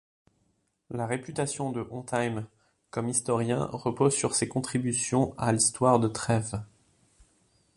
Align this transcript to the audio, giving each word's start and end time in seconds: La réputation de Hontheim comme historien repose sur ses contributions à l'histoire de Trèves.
La 0.89 1.05
réputation 1.05 1.71
de 1.71 1.85
Hontheim 1.91 2.47
comme 2.89 3.07
historien 3.07 3.65
repose 3.65 4.15
sur 4.15 4.33
ses 4.33 4.47
contributions 4.47 5.35
à 5.37 5.51
l'histoire 5.53 5.99
de 5.99 6.07
Trèves. 6.07 6.59